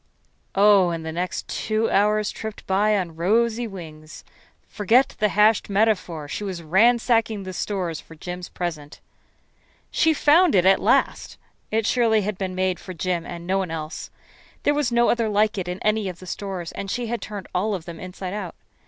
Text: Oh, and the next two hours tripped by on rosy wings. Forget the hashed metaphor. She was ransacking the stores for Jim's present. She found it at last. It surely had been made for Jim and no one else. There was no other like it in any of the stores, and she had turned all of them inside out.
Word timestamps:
Oh, 0.55 0.89
and 0.89 1.05
the 1.05 1.11
next 1.11 1.47
two 1.47 1.87
hours 1.91 2.31
tripped 2.31 2.65
by 2.65 2.97
on 2.97 3.15
rosy 3.15 3.67
wings. 3.67 4.23
Forget 4.67 5.15
the 5.19 5.29
hashed 5.29 5.69
metaphor. 5.69 6.27
She 6.27 6.43
was 6.43 6.63
ransacking 6.63 7.43
the 7.43 7.53
stores 7.53 7.99
for 8.01 8.15
Jim's 8.15 8.49
present. 8.49 8.99
She 9.91 10.11
found 10.15 10.55
it 10.55 10.65
at 10.65 10.81
last. 10.81 11.37
It 11.69 11.85
surely 11.85 12.21
had 12.23 12.39
been 12.39 12.55
made 12.55 12.79
for 12.79 12.95
Jim 12.95 13.27
and 13.27 13.45
no 13.45 13.59
one 13.59 13.69
else. 13.69 14.09
There 14.63 14.73
was 14.73 14.91
no 14.91 15.09
other 15.11 15.29
like 15.29 15.59
it 15.59 15.67
in 15.67 15.77
any 15.83 16.09
of 16.09 16.17
the 16.17 16.25
stores, 16.25 16.71
and 16.71 16.89
she 16.89 17.05
had 17.05 17.21
turned 17.21 17.47
all 17.53 17.75
of 17.75 17.85
them 17.85 17.99
inside 17.99 18.33
out. 18.33 18.55